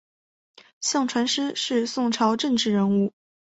[0.81, 3.13] 向传师是宋朝政治人物。